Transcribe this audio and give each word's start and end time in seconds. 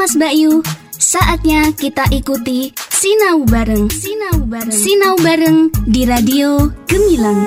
Kamas 0.00 0.16
Bayu, 0.16 0.64
saatnya 0.96 1.76
kita 1.76 2.08
ikuti 2.08 2.72
Sinau 2.88 3.44
Bareng. 3.44 3.84
Sinau 3.92 4.48
Bareng. 4.48 4.72
Sinau 4.72 5.12
Bareng 5.20 5.68
di 5.92 6.08
Radio 6.08 6.72
Gemilang. 6.88 7.44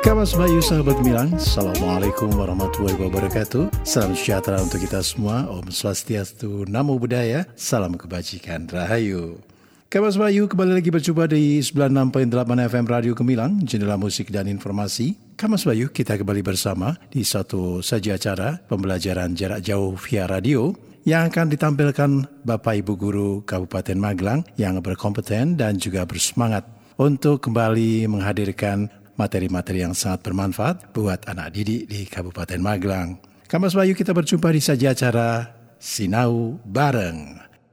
Kamas 0.00 0.32
Bayu 0.32 0.64
sahabat 0.64 0.96
Milang, 1.04 1.28
Assalamualaikum 1.36 2.32
warahmatullahi 2.40 2.96
wabarakatuh 2.96 3.84
Salam 3.84 4.16
sejahtera 4.16 4.64
untuk 4.64 4.80
kita 4.80 5.04
semua 5.04 5.44
Om 5.44 5.68
Swastiastu, 5.68 6.64
Namo 6.64 6.96
Buddhaya 6.96 7.44
Salam 7.52 8.00
kebajikan, 8.00 8.72
Rahayu 8.72 9.44
Kamas 9.92 10.16
Bayu 10.16 10.48
kembali 10.48 10.72
lagi 10.72 10.88
berjumpa 10.88 11.28
di 11.28 11.60
96.8 11.60 12.32
FM 12.72 12.86
Radio 12.88 13.12
Gemilang 13.12 13.60
Jendela 13.60 14.00
musik 14.00 14.32
dan 14.32 14.48
informasi 14.48 15.25
Kamas 15.36 15.68
Bayu 15.68 15.92
kita 15.92 16.16
kembali 16.16 16.40
bersama 16.40 16.96
di 17.12 17.20
satu 17.20 17.84
saja 17.84 18.16
acara 18.16 18.56
Pembelajaran 18.56 19.36
jarak 19.36 19.60
jauh 19.60 19.92
via 20.00 20.24
radio 20.24 20.72
yang 21.04 21.28
akan 21.28 21.52
ditampilkan 21.52 22.40
Bapak 22.40 22.80
Ibu 22.80 22.96
Guru 22.96 23.30
Kabupaten 23.44 24.00
Magelang 24.00 24.48
yang 24.56 24.80
berkompeten 24.80 25.60
dan 25.60 25.76
juga 25.76 26.08
bersemangat 26.08 26.64
untuk 26.96 27.44
kembali 27.44 28.08
menghadirkan 28.08 28.88
materi-materi 29.20 29.84
yang 29.84 29.92
sangat 29.92 30.24
bermanfaat 30.24 30.96
buat 30.96 31.28
anak 31.28 31.52
didik 31.52 31.84
di 31.84 32.08
Kabupaten 32.08 32.56
Magelang. 32.56 33.20
Kamas 33.44 33.76
Bayu 33.76 33.92
kita 33.92 34.16
berjumpa 34.16 34.48
di 34.48 34.64
saja 34.64 34.96
acara 34.96 35.52
Sinau 35.76 36.56
Bareng. 36.64 37.44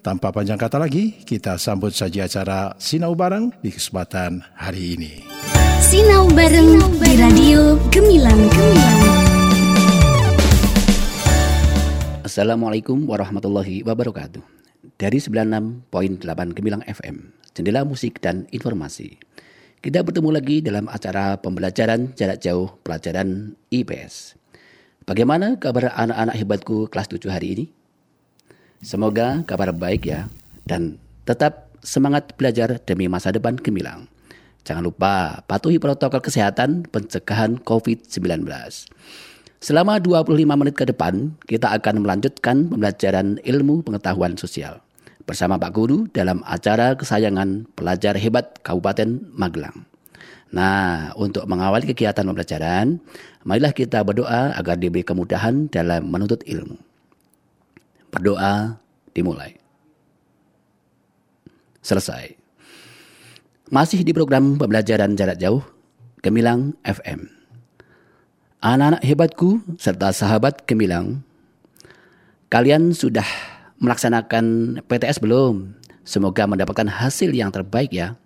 tanpa 0.00 0.32
panjang 0.32 0.56
kata 0.56 0.80
lagi, 0.80 1.20
kita 1.24 1.60
sambut 1.60 1.92
saja 1.92 2.24
acara 2.24 2.72
Sinau 2.80 3.12
Bareng 3.12 3.52
di 3.60 3.68
kesempatan 3.68 4.40
hari 4.56 4.96
ini. 4.96 5.12
Sinau 5.80 6.28
Bareng 6.32 6.80
di 7.00 7.12
Radio 7.16 7.76
Gemilang. 7.92 8.40
Gemilang. 8.48 9.00
Assalamualaikum 12.30 13.10
warahmatullahi 13.10 13.82
wabarakatuh. 13.82 14.40
Dari 14.96 15.18
96.8 15.18 15.88
Gemilang 16.54 16.84
FM, 16.86 17.32
Jendela 17.56 17.82
Musik 17.82 18.22
dan 18.22 18.46
Informasi. 18.52 19.18
Kita 19.80 20.04
bertemu 20.04 20.28
lagi 20.28 20.60
dalam 20.60 20.86
acara 20.92 21.40
pembelajaran 21.40 22.12
jarak 22.12 22.38
jauh 22.38 22.76
pelajaran 22.84 23.56
IPS. 23.72 24.36
Bagaimana 25.08 25.56
kabar 25.56 25.90
anak-anak 25.96 26.36
hebatku 26.36 26.86
kelas 26.92 27.08
7 27.08 27.32
hari 27.32 27.48
ini? 27.56 27.79
Semoga 28.80 29.44
kabar 29.44 29.76
baik 29.76 30.08
ya 30.08 30.32
dan 30.64 30.96
tetap 31.28 31.68
semangat 31.84 32.32
belajar 32.40 32.80
demi 32.80 33.12
masa 33.12 33.28
depan 33.28 33.60
Gemilang. 33.60 34.08
Jangan 34.64 34.88
lupa 34.88 35.44
patuhi 35.44 35.76
protokol 35.76 36.24
kesehatan 36.24 36.88
pencegahan 36.88 37.60
COVID-19. 37.60 38.48
Selama 39.60 40.00
25 40.00 40.32
menit 40.56 40.72
ke 40.80 40.88
depan, 40.88 41.36
kita 41.44 41.76
akan 41.76 42.00
melanjutkan 42.00 42.72
pembelajaran 42.72 43.36
ilmu 43.44 43.84
pengetahuan 43.84 44.40
sosial 44.40 44.80
bersama 45.28 45.60
Pak 45.60 45.76
Guru 45.76 46.08
dalam 46.16 46.40
acara 46.48 46.96
kesayangan 46.96 47.68
pelajar 47.76 48.16
hebat 48.16 48.64
Kabupaten 48.64 49.28
Magelang. 49.36 49.84
Nah, 50.56 51.12
untuk 51.20 51.44
mengawali 51.44 51.84
kegiatan 51.84 52.24
pembelajaran, 52.24 52.96
marilah 53.44 53.76
kita 53.76 54.00
berdoa 54.00 54.56
agar 54.56 54.80
diberi 54.80 55.04
kemudahan 55.04 55.68
dalam 55.68 56.08
menuntut 56.08 56.40
ilmu. 56.48 56.89
Berdoa 58.10 58.78
dimulai. 59.14 59.54
Selesai. 61.80 62.36
Masih 63.70 64.02
di 64.02 64.10
program 64.10 64.58
pembelajaran 64.58 65.14
jarak 65.14 65.38
jauh, 65.38 65.62
Gemilang 66.20 66.74
FM. 66.82 67.30
Anak-anak 68.60 69.00
hebatku 69.06 69.62
serta 69.78 70.12
sahabat 70.12 70.66
Gemilang, 70.68 71.22
kalian 72.50 72.92
sudah 72.92 73.24
melaksanakan 73.78 74.78
PTS 74.84 75.22
belum? 75.22 75.78
Semoga 76.02 76.44
mendapatkan 76.50 76.90
hasil 76.90 77.30
yang 77.30 77.54
terbaik 77.54 77.94
ya. 77.94 78.18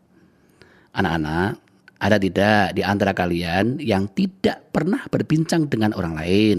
Anak-anak, 0.97 1.61
ada 2.01 2.17
tidak 2.17 2.73
di 2.73 2.83
antara 2.83 3.13
kalian 3.13 3.79
yang 3.79 4.09
tidak 4.17 4.73
pernah 4.73 5.05
berbincang 5.13 5.69
dengan 5.69 5.93
orang 5.93 6.17
lain? 6.17 6.59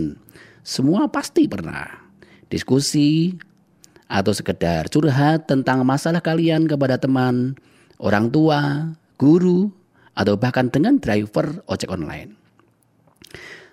Semua 0.62 1.10
pasti 1.10 1.50
pernah. 1.50 2.05
Diskusi 2.48 3.34
atau 4.06 4.32
sekedar 4.32 4.86
curhat 4.88 5.50
tentang 5.50 5.82
masalah 5.82 6.22
kalian 6.22 6.70
kepada 6.70 7.02
teman, 7.02 7.58
orang 7.98 8.30
tua, 8.30 8.94
guru, 9.18 9.74
atau 10.16 10.40
bahkan 10.40 10.72
dengan 10.72 11.02
driver 11.02 11.60
ojek 11.68 11.92
online. 11.92 12.38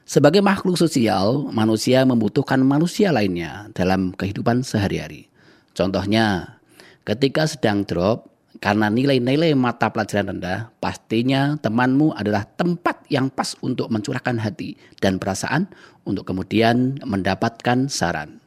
Sebagai 0.02 0.42
makhluk 0.42 0.74
sosial, 0.74 1.46
manusia 1.54 2.02
membutuhkan 2.02 2.58
manusia 2.60 3.14
lainnya 3.14 3.70
dalam 3.72 4.10
kehidupan 4.12 4.66
sehari-hari. 4.66 5.30
Contohnya, 5.78 6.58
ketika 7.06 7.46
sedang 7.46 7.86
drop 7.86 8.28
karena 8.58 8.90
nilai-nilai 8.90 9.54
mata 9.54 9.94
pelajaran 9.94 10.36
rendah, 10.36 10.74
pastinya 10.82 11.54
temanmu 11.62 12.18
adalah 12.18 12.44
tempat 12.44 13.06
yang 13.08 13.30
pas 13.30 13.54
untuk 13.62 13.88
mencurahkan 13.94 14.42
hati 14.42 14.74
dan 14.98 15.22
perasaan 15.22 15.70
untuk 16.02 16.26
kemudian 16.26 16.98
mendapatkan 17.06 17.86
saran. 17.86 18.41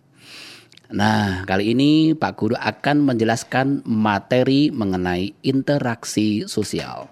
Nah, 0.93 1.41
kali 1.49 1.73
ini 1.73 2.13
Pak 2.13 2.33
Guru 2.37 2.53
akan 2.53 3.01
menjelaskan 3.01 3.81
materi 3.89 4.69
mengenai 4.69 5.33
interaksi 5.41 6.45
sosial. 6.45 7.09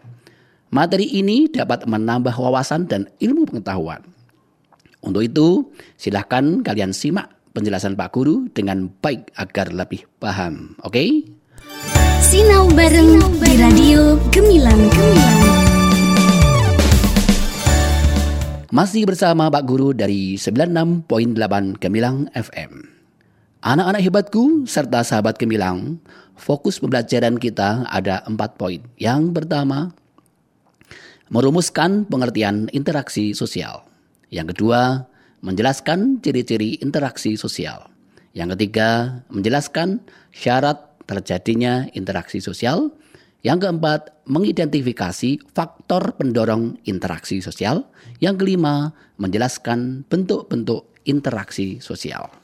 Materi 0.70 1.10
ini 1.10 1.50
dapat 1.50 1.90
menambah 1.90 2.34
wawasan 2.34 2.86
dan 2.86 3.10
ilmu 3.18 3.50
pengetahuan. 3.50 4.02
Untuk 5.02 5.26
itu, 5.26 5.50
silahkan 5.98 6.62
kalian 6.62 6.94
simak 6.94 7.30
penjelasan 7.54 7.98
Pak 7.98 8.14
Guru 8.14 8.50
dengan 8.54 8.90
baik 9.02 9.34
agar 9.38 9.74
lebih 9.74 10.06
paham. 10.22 10.78
Oke? 10.86 10.94
Okay? 10.94 11.10
Sinau 12.22 12.70
bareng 12.74 13.22
di 13.42 13.52
Radio 13.58 14.18
Gemilang. 14.30 14.90
Gemilang. 14.90 15.54
Masih 18.74 19.06
bersama 19.06 19.54
Pak 19.54 19.70
Guru 19.70 19.94
dari 19.94 20.34
96.8 20.34 21.78
Gemilang 21.78 22.26
FM. 22.34 22.93
Anak-anak 23.64 24.04
hebatku 24.04 24.68
serta 24.68 25.08
sahabat 25.08 25.40
Gemilang, 25.40 25.96
fokus 26.36 26.84
pembelajaran 26.84 27.40
kita 27.40 27.88
ada 27.88 28.20
empat 28.28 28.60
poin. 28.60 28.84
Yang 29.00 29.32
pertama, 29.32 29.96
merumuskan 31.32 32.04
pengertian 32.04 32.68
interaksi 32.76 33.32
sosial. 33.32 33.88
Yang 34.28 34.52
kedua, 34.52 35.08
menjelaskan 35.40 36.20
ciri-ciri 36.20 36.76
interaksi 36.84 37.40
sosial. 37.40 37.88
Yang 38.36 38.60
ketiga, 38.60 39.24
menjelaskan 39.32 40.04
syarat 40.36 40.84
terjadinya 41.08 41.88
interaksi 41.96 42.44
sosial. 42.44 42.92
Yang 43.48 43.64
keempat, 43.64 44.28
mengidentifikasi 44.28 45.40
faktor 45.56 46.20
pendorong 46.20 46.84
interaksi 46.84 47.40
sosial. 47.40 47.88
Yang 48.20 48.44
kelima, 48.44 48.92
menjelaskan 49.16 50.04
bentuk-bentuk 50.12 50.84
interaksi 51.08 51.80
sosial. 51.80 52.43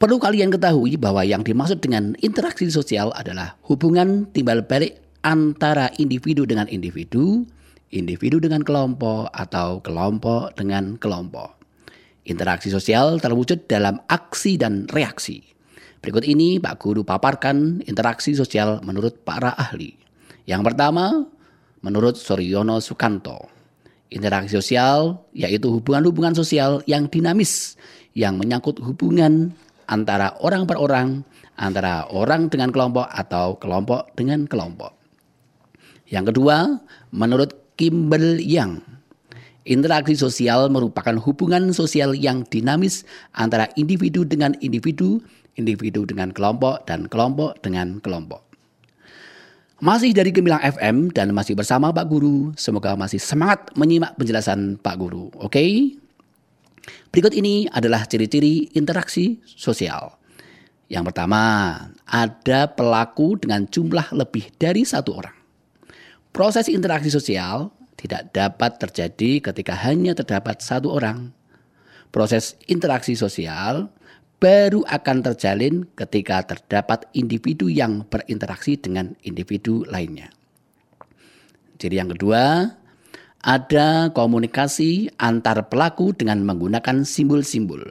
Perlu 0.00 0.16
kalian 0.16 0.48
ketahui 0.48 0.96
bahwa 0.96 1.20
yang 1.28 1.44
dimaksud 1.44 1.84
dengan 1.84 2.16
interaksi 2.24 2.72
sosial 2.72 3.12
adalah 3.12 3.60
hubungan 3.68 4.24
timbal 4.32 4.64
balik 4.64 4.96
antara 5.20 5.92
individu 6.00 6.48
dengan 6.48 6.64
individu, 6.72 7.44
individu 7.92 8.40
dengan 8.40 8.64
kelompok 8.64 9.28
atau 9.28 9.84
kelompok 9.84 10.56
dengan 10.56 10.96
kelompok. 10.96 11.52
Interaksi 12.24 12.72
sosial 12.72 13.20
terwujud 13.20 13.68
dalam 13.68 14.00
aksi 14.08 14.56
dan 14.56 14.88
reaksi. 14.88 15.44
Berikut 16.00 16.24
ini 16.24 16.56
Pak 16.56 16.80
Guru 16.80 17.04
paparkan 17.04 17.84
interaksi 17.84 18.32
sosial 18.32 18.80
menurut 18.80 19.20
para 19.20 19.52
ahli. 19.52 20.00
Yang 20.48 20.64
pertama, 20.64 21.28
menurut 21.84 22.16
Suryono 22.16 22.80
Sukanto. 22.80 23.52
Interaksi 24.08 24.56
sosial 24.56 25.28
yaitu 25.36 25.68
hubungan-hubungan 25.68 26.32
sosial 26.32 26.80
yang 26.88 27.04
dinamis, 27.04 27.76
yang 28.16 28.40
menyangkut 28.40 28.80
hubungan 28.80 29.52
antara 29.90 30.38
orang 30.38 30.64
per 30.64 30.78
orang, 30.78 31.26
antara 31.58 32.06
orang 32.14 32.46
dengan 32.46 32.70
kelompok 32.70 33.10
atau 33.10 33.58
kelompok 33.58 34.14
dengan 34.14 34.46
kelompok. 34.46 34.94
Yang 36.06 36.34
kedua, 36.34 36.78
menurut 37.10 37.74
Kimbel 37.74 38.38
Yang. 38.38 38.82
Interaksi 39.68 40.16
sosial 40.16 40.72
merupakan 40.72 41.14
hubungan 41.20 41.70
sosial 41.76 42.16
yang 42.16 42.42
dinamis 42.48 43.04
antara 43.36 43.68
individu 43.76 44.24
dengan 44.24 44.56
individu, 44.64 45.20
individu 45.60 46.08
dengan 46.08 46.32
kelompok, 46.32 46.88
dan 46.88 47.06
kelompok 47.06 47.60
dengan 47.60 48.00
kelompok. 48.00 48.40
Masih 49.80 50.12
dari 50.12 50.28
Gemilang 50.28 50.60
FM 50.60 51.08
dan 51.12 51.32
masih 51.32 51.56
bersama 51.56 51.88
Pak 51.88 52.04
Guru. 52.08 52.52
Semoga 52.56 52.96
masih 52.96 53.16
semangat 53.16 53.72
menyimak 53.76 54.12
penjelasan 54.16 54.76
Pak 54.76 54.96
Guru. 55.00 55.32
Oke? 55.40 55.96
Berikut 57.10 57.34
ini 57.34 57.66
adalah 57.66 58.06
ciri-ciri 58.06 58.70
interaksi 58.78 59.42
sosial. 59.42 60.14
Yang 60.86 61.10
pertama, 61.10 61.42
ada 62.06 62.70
pelaku 62.70 63.34
dengan 63.38 63.66
jumlah 63.66 64.14
lebih 64.14 64.50
dari 64.58 64.86
satu 64.86 65.18
orang. 65.18 65.34
Proses 66.30 66.70
interaksi 66.70 67.10
sosial 67.10 67.74
tidak 67.98 68.30
dapat 68.30 68.78
terjadi 68.78 69.42
ketika 69.50 69.74
hanya 69.86 70.14
terdapat 70.14 70.62
satu 70.62 70.94
orang. 70.94 71.34
Proses 72.14 72.54
interaksi 72.70 73.18
sosial 73.18 73.90
baru 74.38 74.86
akan 74.86 75.16
terjalin 75.26 75.90
ketika 75.98 76.46
terdapat 76.46 77.10
individu 77.12 77.66
yang 77.66 78.06
berinteraksi 78.06 78.78
dengan 78.78 79.18
individu 79.26 79.82
lainnya. 79.90 80.30
Jadi 81.76 81.94
yang 81.98 82.10
kedua, 82.14 82.70
ada 83.40 84.12
komunikasi 84.12 85.16
antar 85.16 85.72
pelaku 85.72 86.12
dengan 86.12 86.44
menggunakan 86.44 87.08
simbol-simbol. 87.08 87.88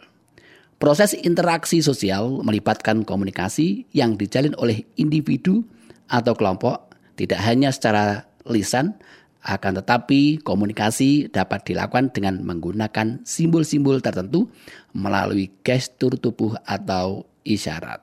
Proses 0.79 1.11
interaksi 1.11 1.83
sosial 1.83 2.39
melibatkan 2.45 3.03
komunikasi 3.03 3.83
yang 3.91 4.15
dijalin 4.15 4.55
oleh 4.55 4.87
individu 4.95 5.67
atau 6.07 6.31
kelompok 6.37 6.95
tidak 7.19 7.43
hanya 7.43 7.67
secara 7.75 8.31
lisan, 8.47 8.95
akan 9.43 9.83
tetapi 9.83 10.39
komunikasi 10.39 11.31
dapat 11.31 11.67
dilakukan 11.67 12.15
dengan 12.15 12.39
menggunakan 12.43 13.23
simbol-simbol 13.27 13.99
tertentu 13.99 14.47
melalui 14.95 15.51
gestur 15.67 16.15
tubuh 16.15 16.55
atau 16.63 17.27
isyarat. 17.43 17.99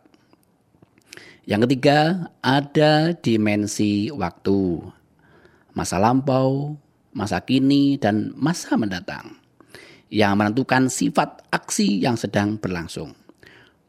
Yang 1.46 1.70
ketiga, 1.70 2.28
ada 2.42 3.14
dimensi 3.14 4.10
waktu. 4.10 4.82
Masa 5.76 6.00
lampau, 6.00 6.74
masa 7.16 7.40
kini, 7.40 7.96
dan 7.96 8.36
masa 8.36 8.76
mendatang 8.76 9.40
yang 10.12 10.36
menentukan 10.38 10.86
sifat 10.92 11.42
aksi 11.50 12.04
yang 12.04 12.14
sedang 12.14 12.60
berlangsung. 12.60 13.16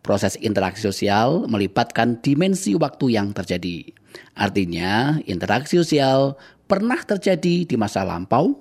Proses 0.02 0.40
interaksi 0.40 0.88
sosial 0.88 1.44
melibatkan 1.52 2.24
dimensi 2.24 2.74
waktu 2.80 3.20
yang 3.20 3.36
terjadi. 3.36 3.92
Artinya, 4.40 5.20
interaksi 5.28 5.76
sosial 5.76 6.40
pernah 6.66 6.98
terjadi 7.04 7.68
di 7.68 7.76
masa 7.76 8.08
lampau, 8.08 8.56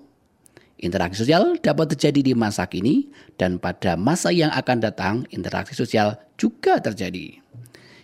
interaksi 0.83 1.23
sosial 1.23 1.55
dapat 1.63 1.95
terjadi 1.95 2.21
di 2.21 2.33
masa 2.35 2.67
kini, 2.67 3.09
dan 3.39 3.63
pada 3.63 3.95
masa 3.95 4.35
yang 4.35 4.51
akan 4.51 4.79
datang, 4.83 5.15
interaksi 5.31 5.79
sosial 5.79 6.19
juga 6.35 6.83
terjadi. 6.83 7.39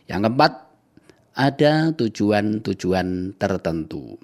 Yang 0.06 0.20
keempat, 0.30 0.52
ada 1.34 1.90
tujuan-tujuan 1.98 3.36
tertentu. 3.36 4.16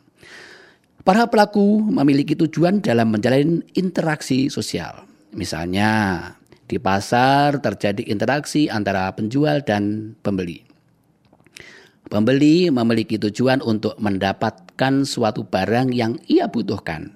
Para 1.08 1.25
pelaku 1.25 1.81
memiliki 1.88 2.37
tujuan 2.37 2.84
dalam 2.84 3.08
menjalin 3.08 3.64
interaksi 3.72 4.52
sosial. 4.52 5.08
Misalnya, 5.32 6.20
di 6.69 6.76
pasar 6.76 7.64
terjadi 7.64 8.05
interaksi 8.12 8.69
antara 8.69 9.08
penjual 9.16 9.64
dan 9.64 10.12
pembeli. 10.20 10.69
Pembeli 12.12 12.69
memiliki 12.69 13.16
tujuan 13.16 13.64
untuk 13.64 13.96
mendapatkan 13.96 15.08
suatu 15.08 15.49
barang 15.49 15.96
yang 15.96 16.20
ia 16.28 16.44
butuhkan 16.44 17.08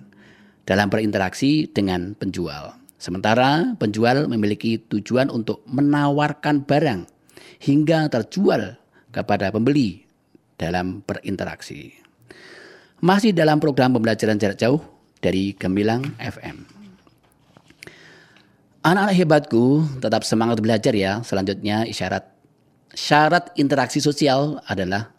dalam 0.65 0.89
berinteraksi 0.89 1.69
dengan 1.69 2.17
penjual. 2.17 2.73
Sementara 2.97 3.77
penjual 3.77 4.25
memiliki 4.25 4.81
tujuan 4.89 5.29
untuk 5.29 5.69
menawarkan 5.69 6.65
barang 6.65 7.05
hingga 7.61 8.09
terjual 8.09 8.73
kepada 9.13 9.53
pembeli 9.53 10.09
dalam 10.57 11.05
berinteraksi. 11.05 12.12
Masih 13.03 13.35
dalam 13.35 13.59
program 13.59 13.99
pembelajaran 13.99 14.39
jarak 14.39 14.63
jauh 14.63 14.79
dari 15.19 15.59
Gemilang 15.59 16.07
FM. 16.23 16.63
Anak-anak 18.87 19.19
hebatku 19.19 19.83
tetap 19.99 20.23
semangat 20.23 20.63
belajar 20.63 20.95
ya. 20.95 21.19
Selanjutnya 21.27 21.83
isyarat 21.83 22.31
syarat 22.95 23.51
interaksi 23.59 23.99
sosial 23.99 24.63
adalah 24.71 25.11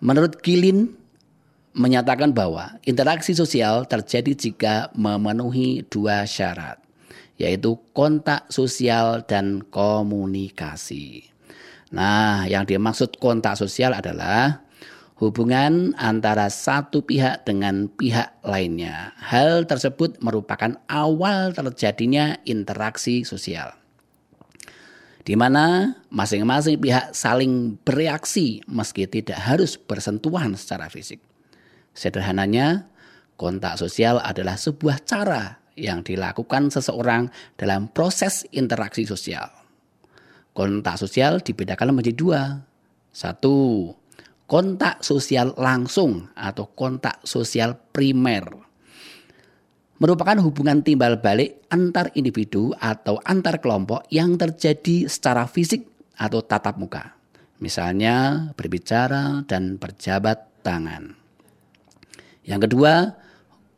menurut 0.00 0.40
Gilin 0.40 0.96
menyatakan 1.76 2.32
bahwa 2.32 2.80
interaksi 2.88 3.36
sosial 3.36 3.84
terjadi 3.84 4.32
jika 4.32 4.74
memenuhi 4.96 5.84
dua 5.92 6.24
syarat 6.24 6.80
yaitu 7.36 7.76
kontak 7.92 8.48
sosial 8.48 9.20
dan 9.28 9.60
komunikasi. 9.60 11.28
Nah, 11.92 12.48
yang 12.48 12.64
dimaksud 12.64 13.20
kontak 13.20 13.60
sosial 13.60 13.92
adalah 13.92 14.63
hubungan 15.14 15.94
antara 15.94 16.50
satu 16.50 17.06
pihak 17.06 17.46
dengan 17.46 17.86
pihak 17.86 18.42
lainnya. 18.42 19.14
Hal 19.18 19.66
tersebut 19.66 20.18
merupakan 20.18 20.74
awal 20.90 21.54
terjadinya 21.54 22.38
interaksi 22.42 23.22
sosial. 23.22 23.74
Di 25.24 25.40
mana 25.40 25.96
masing-masing 26.12 26.76
pihak 26.76 27.16
saling 27.16 27.80
bereaksi 27.80 28.60
meski 28.68 29.08
tidak 29.08 29.40
harus 29.40 29.80
bersentuhan 29.80 30.52
secara 30.52 30.92
fisik. 30.92 31.16
Sederhananya, 31.96 32.90
kontak 33.40 33.80
sosial 33.80 34.20
adalah 34.20 34.60
sebuah 34.60 35.00
cara 35.06 35.64
yang 35.80 36.04
dilakukan 36.04 36.68
seseorang 36.68 37.32
dalam 37.56 37.88
proses 37.88 38.44
interaksi 38.52 39.08
sosial. 39.08 39.48
Kontak 40.52 41.00
sosial 41.00 41.40
dibedakan 41.40 41.96
menjadi 41.96 42.14
dua. 42.14 42.42
Satu, 43.14 43.90
kontak 44.54 45.02
sosial 45.02 45.50
langsung 45.58 46.30
atau 46.38 46.70
kontak 46.78 47.18
sosial 47.26 47.74
primer 47.90 48.46
merupakan 49.98 50.38
hubungan 50.46 50.78
timbal 50.78 51.18
balik 51.18 51.66
antar 51.74 52.14
individu 52.14 52.70
atau 52.78 53.18
antar 53.26 53.58
kelompok 53.58 54.06
yang 54.14 54.38
terjadi 54.38 55.10
secara 55.10 55.50
fisik 55.50 55.90
atau 56.14 56.38
tatap 56.46 56.78
muka. 56.78 57.18
Misalnya 57.58 58.46
berbicara 58.54 59.42
dan 59.42 59.74
berjabat 59.74 60.62
tangan. 60.62 61.18
Yang 62.46 62.70
kedua, 62.70 63.10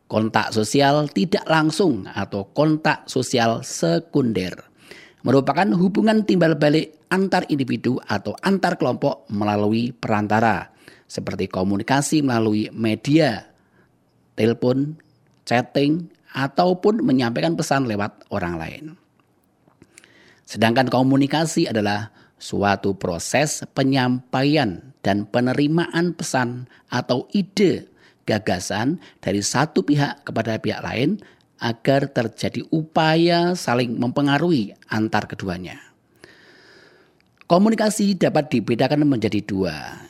kontak 0.05 0.53
sosial 0.53 1.09
tidak 1.09 1.49
langsung 1.49 2.05
atau 2.05 2.53
kontak 2.53 3.09
sosial 3.09 3.65
sekunder 3.65 4.53
merupakan 5.25 5.67
hubungan 5.73 6.23
timbal 6.23 6.55
balik 6.55 7.03
antar 7.11 7.43
individu 7.51 7.99
atau 8.05 8.31
antar 8.39 8.79
kelompok 8.79 9.27
melalui 9.27 9.91
perantara 9.91 10.76
seperti 11.07 11.47
komunikasi 11.47 12.21
melalui 12.21 12.69
media, 12.75 13.47
telepon, 14.35 14.99
chatting, 15.47 16.11
ataupun 16.35 17.01
menyampaikan 17.01 17.55
pesan 17.57 17.87
lewat 17.89 18.27
orang 18.29 18.55
lain. 18.59 18.83
Sedangkan 20.47 20.87
komunikasi 20.87 21.67
adalah 21.67 22.11
suatu 22.37 22.93
proses 22.95 23.65
penyampaian 23.73 24.93
dan 25.01 25.25
penerimaan 25.27 26.13
pesan 26.13 26.69
atau 26.87 27.25
ide, 27.33 27.89
gagasan 28.27 29.01
dari 29.19 29.41
satu 29.41 29.83
pihak 29.83 30.27
kepada 30.27 30.59
pihak 30.61 30.83
lain 30.83 31.19
agar 31.57 32.13
terjadi 32.13 32.61
upaya 32.69 33.57
saling 33.57 33.97
mempengaruhi 33.97 34.77
antar 34.93 35.25
keduanya. 35.25 35.81
Komunikasi 37.47 38.19
dapat 38.19 38.51
dibedakan 38.51 39.07
menjadi 39.07 39.39
dua. 39.41 40.06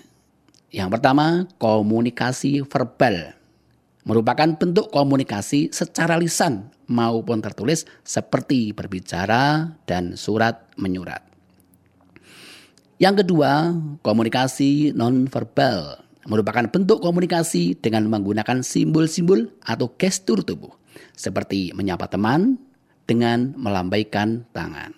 Yang 0.77 0.89
pertama, 0.93 1.49
komunikasi 1.57 2.61
verbal 2.61 3.33
merupakan 4.05 4.45
bentuk 4.53 4.93
komunikasi 4.93 5.73
secara 5.73 6.21
lisan 6.21 6.69
maupun 6.85 7.41
tertulis 7.41 7.89
seperti 8.05 8.77
berbicara 8.77 9.73
dan 9.89 10.13
surat 10.13 10.69
menyurat. 10.77 11.25
Yang 13.01 13.25
kedua, 13.25 13.73
komunikasi 14.05 14.93
nonverbal 14.93 15.97
merupakan 16.29 16.69
bentuk 16.69 17.01
komunikasi 17.01 17.73
dengan 17.81 18.05
menggunakan 18.13 18.61
simbol-simbol 18.61 19.49
atau 19.65 19.89
gestur 19.97 20.45
tubuh 20.45 20.77
seperti 21.17 21.73
menyapa 21.73 22.05
teman 22.05 22.61
dengan 23.09 23.57
melambaikan 23.57 24.45
tangan. 24.53 24.93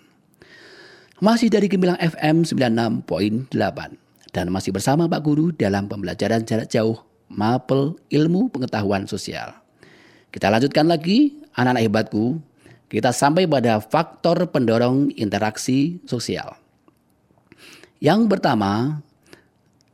Masih 1.24 1.48
dari 1.48 1.72
Gemilang 1.72 1.96
FM 1.96 2.44
96.8 2.44 4.09
dan 4.30 4.50
masih 4.50 4.70
bersama 4.70 5.10
Pak 5.10 5.22
Guru 5.26 5.50
dalam 5.50 5.90
pembelajaran 5.90 6.46
jarak 6.46 6.70
jauh 6.70 6.98
Mapel 7.30 7.98
Ilmu 8.10 8.50
Pengetahuan 8.50 9.06
Sosial. 9.06 9.54
Kita 10.30 10.50
lanjutkan 10.50 10.86
lagi 10.86 11.34
anak-anak 11.58 11.82
hebatku. 11.86 12.38
Kita 12.90 13.14
sampai 13.14 13.46
pada 13.46 13.78
faktor 13.78 14.50
pendorong 14.50 15.14
interaksi 15.14 16.02
sosial. 16.10 16.58
Yang 18.02 18.26
pertama, 18.26 18.98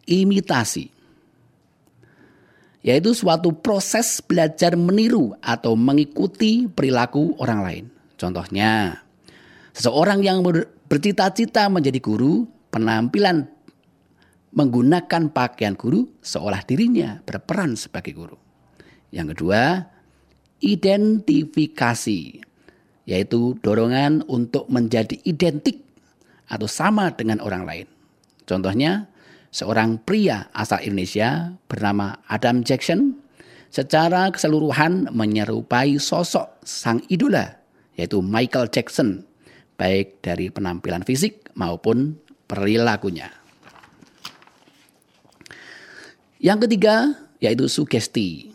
imitasi. 0.08 0.96
yaitu 2.86 3.18
suatu 3.18 3.50
proses 3.50 4.22
belajar 4.22 4.78
meniru 4.78 5.34
atau 5.42 5.74
mengikuti 5.74 6.70
perilaku 6.70 7.34
orang 7.42 7.60
lain. 7.66 7.84
Contohnya, 8.14 9.02
seseorang 9.74 10.22
yang 10.22 10.46
bercita-cita 10.86 11.66
menjadi 11.66 11.98
guru, 11.98 12.46
penampilan 12.70 13.50
menggunakan 14.56 15.30
pakaian 15.30 15.76
guru 15.76 16.08
seolah 16.24 16.64
dirinya 16.64 17.20
berperan 17.22 17.76
sebagai 17.76 18.16
guru. 18.16 18.40
Yang 19.12 19.36
kedua, 19.36 19.84
identifikasi, 20.64 22.20
yaitu 23.04 23.40
dorongan 23.60 24.24
untuk 24.26 24.66
menjadi 24.72 25.20
identik 25.28 25.84
atau 26.48 26.64
sama 26.64 27.12
dengan 27.12 27.44
orang 27.44 27.68
lain. 27.68 27.86
Contohnya, 28.48 29.12
seorang 29.52 30.00
pria 30.00 30.48
asal 30.56 30.80
Indonesia 30.82 31.52
bernama 31.68 32.24
Adam 32.26 32.64
Jackson 32.64 33.20
secara 33.68 34.32
keseluruhan 34.32 35.12
menyerupai 35.12 36.00
sosok 36.00 36.64
sang 36.64 37.04
idola 37.12 37.60
yaitu 37.96 38.20
Michael 38.20 38.68
Jackson 38.72 39.24
baik 39.76 40.20
dari 40.24 40.48
penampilan 40.52 41.04
fisik 41.04 41.52
maupun 41.56 42.16
perilakunya. 42.48 43.45
Yang 46.40 46.68
ketiga 46.68 47.16
yaitu 47.40 47.68
sugesti. 47.68 48.52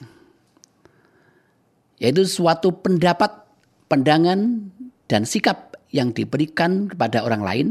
Yaitu 2.02 2.26
suatu 2.26 2.74
pendapat, 2.82 3.46
pandangan 3.86 4.70
dan 5.06 5.22
sikap 5.26 5.78
yang 5.94 6.16
diberikan 6.16 6.90
kepada 6.90 7.22
orang 7.22 7.44
lain 7.46 7.68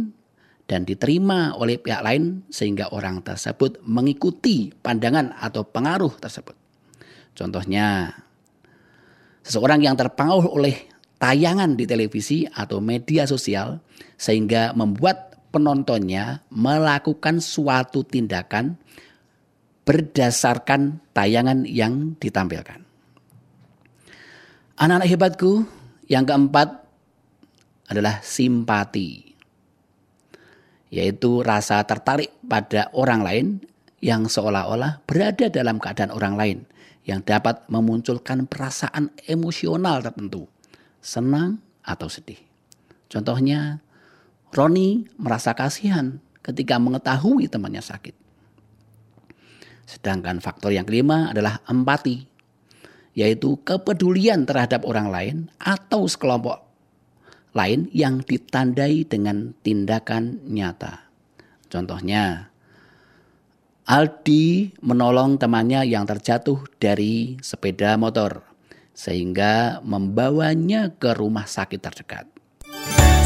dan 0.70 0.86
diterima 0.86 1.50
oleh 1.58 1.82
pihak 1.82 1.98
lain 2.06 2.46
sehingga 2.46 2.94
orang 2.94 3.26
tersebut 3.26 3.82
mengikuti 3.82 4.70
pandangan 4.70 5.34
atau 5.34 5.66
pengaruh 5.66 6.14
tersebut. 6.22 6.54
Contohnya, 7.34 8.14
seseorang 9.42 9.82
yang 9.82 9.98
terpengaruh 9.98 10.46
oleh 10.46 10.86
tayangan 11.18 11.74
di 11.74 11.90
televisi 11.90 12.46
atau 12.46 12.78
media 12.78 13.26
sosial 13.26 13.82
sehingga 14.14 14.70
membuat 14.78 15.42
penontonnya 15.50 16.46
melakukan 16.54 17.42
suatu 17.42 18.06
tindakan 18.06 18.78
berdasarkan 19.90 21.02
tayangan 21.10 21.66
yang 21.66 22.14
ditampilkan. 22.14 22.86
Anak-anak 24.78 25.10
hebatku, 25.10 25.66
yang 26.06 26.22
keempat 26.22 26.78
adalah 27.90 28.22
simpati 28.22 29.34
yaitu 30.90 31.42
rasa 31.42 31.82
tertarik 31.86 32.34
pada 32.42 32.90
orang 32.94 33.22
lain 33.22 33.46
yang 34.02 34.26
seolah-olah 34.26 35.06
berada 35.06 35.46
dalam 35.46 35.78
keadaan 35.78 36.10
orang 36.10 36.34
lain 36.34 36.58
yang 37.06 37.22
dapat 37.22 37.62
memunculkan 37.70 38.46
perasaan 38.50 39.14
emosional 39.26 40.02
tertentu, 40.02 40.50
senang 40.98 41.62
atau 41.86 42.10
sedih. 42.10 42.38
Contohnya, 43.06 43.82
Roni 44.50 45.06
merasa 45.14 45.54
kasihan 45.54 46.18
ketika 46.42 46.78
mengetahui 46.78 47.46
temannya 47.46 47.82
sakit. 47.82 48.19
Sedangkan 49.90 50.38
faktor 50.38 50.70
yang 50.70 50.86
kelima 50.86 51.34
adalah 51.34 51.66
empati, 51.66 52.22
yaitu 53.18 53.58
kepedulian 53.66 54.46
terhadap 54.46 54.86
orang 54.86 55.10
lain 55.10 55.36
atau 55.58 56.06
sekelompok 56.06 56.62
lain 57.50 57.90
yang 57.90 58.22
ditandai 58.22 59.02
dengan 59.02 59.50
tindakan 59.66 60.38
nyata. 60.46 61.10
Contohnya, 61.66 62.54
Aldi 63.90 64.78
menolong 64.86 65.34
temannya 65.42 65.82
yang 65.82 66.06
terjatuh 66.06 66.62
dari 66.78 67.42
sepeda 67.42 67.98
motor 67.98 68.46
sehingga 68.94 69.82
membawanya 69.82 70.94
ke 70.94 71.10
rumah 71.18 71.50
sakit 71.50 71.82
terdekat. 71.82 72.30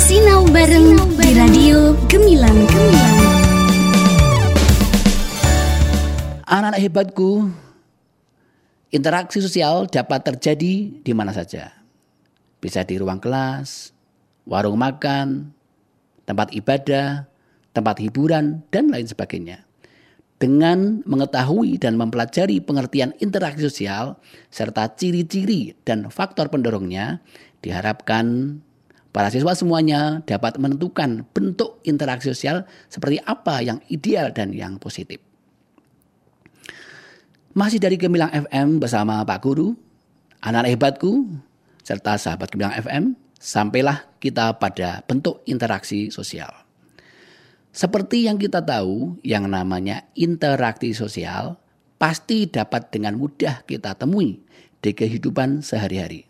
Sinau 0.00 0.48
bareng 0.48 0.96
di 1.20 1.28
radio 1.36 1.92
Gemilang 2.08 2.64
Gemilang. 2.64 3.43
Anak-anak 6.44 6.76
hebatku, 6.76 7.48
interaksi 8.92 9.40
sosial 9.40 9.88
dapat 9.88 10.28
terjadi 10.28 10.92
di 11.00 11.12
mana 11.16 11.32
saja. 11.32 11.72
Bisa 12.60 12.84
di 12.84 13.00
ruang 13.00 13.16
kelas, 13.16 13.96
warung 14.44 14.76
makan, 14.76 15.56
tempat 16.28 16.52
ibadah, 16.52 17.24
tempat 17.72 17.96
hiburan, 17.96 18.60
dan 18.68 18.92
lain 18.92 19.08
sebagainya. 19.08 19.64
Dengan 20.36 21.00
mengetahui 21.08 21.80
dan 21.80 21.96
mempelajari 21.96 22.60
pengertian 22.60 23.16
interaksi 23.24 23.64
sosial 23.64 24.20
serta 24.52 24.92
ciri-ciri 24.92 25.72
dan 25.88 26.12
faktor 26.12 26.52
pendorongnya, 26.52 27.24
diharapkan 27.64 28.60
para 29.16 29.32
siswa 29.32 29.56
semuanya 29.56 30.20
dapat 30.28 30.60
menentukan 30.60 31.24
bentuk 31.32 31.80
interaksi 31.88 32.28
sosial 32.36 32.68
seperti 32.92 33.16
apa 33.24 33.64
yang 33.64 33.80
ideal 33.88 34.28
dan 34.28 34.52
yang 34.52 34.76
positif. 34.76 35.24
Masih 37.54 37.78
dari 37.78 37.94
Gemilang 37.94 38.34
FM 38.34 38.82
bersama 38.82 39.22
Pak 39.22 39.38
Guru, 39.46 39.78
anak-anak 40.42 40.74
hebatku, 40.74 41.38
serta 41.86 42.18
sahabat 42.18 42.50
Gemilang 42.50 42.74
FM, 42.74 43.14
sampailah 43.38 44.10
kita 44.18 44.58
pada 44.58 45.06
bentuk 45.06 45.38
interaksi 45.46 46.10
sosial. 46.10 46.50
Seperti 47.70 48.26
yang 48.26 48.42
kita 48.42 48.58
tahu, 48.58 49.22
yang 49.22 49.46
namanya 49.46 50.02
interaksi 50.18 50.98
sosial 50.98 51.54
pasti 51.94 52.50
dapat 52.50 52.90
dengan 52.90 53.14
mudah 53.14 53.62
kita 53.70 53.94
temui 53.94 54.42
di 54.82 54.90
kehidupan 54.90 55.62
sehari-hari. 55.62 56.26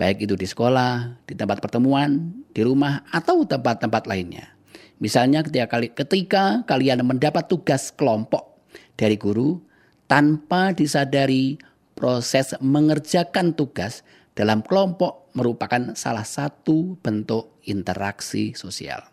Baik 0.00 0.24
itu 0.24 0.32
di 0.32 0.48
sekolah, 0.48 1.20
di 1.28 1.36
tempat 1.36 1.60
pertemuan, 1.60 2.40
di 2.56 2.64
rumah, 2.64 3.04
atau 3.12 3.44
tempat-tempat 3.44 4.08
lainnya. 4.08 4.48
Misalnya 4.96 5.44
ketika, 5.44 5.76
ketika 5.92 6.44
kalian 6.64 7.04
mendapat 7.04 7.52
tugas 7.52 7.92
kelompok 7.92 8.64
dari 8.96 9.20
guru, 9.20 9.68
tanpa 10.10 10.74
disadari 10.74 11.54
proses 11.94 12.58
mengerjakan 12.58 13.54
tugas 13.54 14.02
dalam 14.34 14.66
kelompok 14.66 15.30
merupakan 15.38 15.94
salah 15.94 16.26
satu 16.26 16.98
bentuk 16.98 17.54
interaksi 17.62 18.50
sosial. 18.58 19.06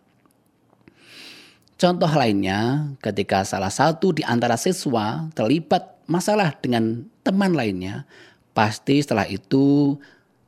Contoh 1.78 2.10
lainnya, 2.10 2.90
ketika 3.06 3.46
salah 3.46 3.70
satu 3.70 4.10
di 4.10 4.26
antara 4.26 4.58
siswa 4.58 5.30
terlibat 5.38 6.02
masalah 6.10 6.58
dengan 6.58 7.06
teman 7.22 7.54
lainnya, 7.54 8.10
pasti 8.58 8.98
setelah 8.98 9.30
itu 9.30 9.94